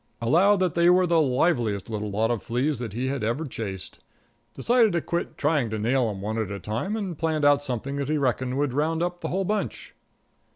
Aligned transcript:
Allowed 0.19 0.55
that 0.61 0.73
they 0.73 0.89
were 0.89 1.05
the 1.05 1.21
liveliest 1.21 1.87
little 1.87 2.09
lot 2.09 2.31
of 2.31 2.41
fleas 2.41 2.79
that 2.79 2.93
he 2.93 3.05
had 3.05 3.23
ever 3.23 3.45
chased. 3.45 3.99
Decided 4.55 4.93
to 4.93 4.99
quit 5.01 5.37
trying 5.37 5.69
to 5.69 5.77
nail 5.77 6.09
'em 6.09 6.21
one 6.23 6.39
at 6.39 6.49
a 6.49 6.59
time, 6.59 6.95
and 6.95 7.15
planned 7.19 7.45
out 7.45 7.61
something 7.61 7.97
that 7.97 8.09
he 8.09 8.17
reckoned 8.17 8.57
would 8.57 8.73
round 8.73 9.03
up 9.03 9.21
the 9.21 9.27
whole 9.27 9.45
bunch. 9.45 9.93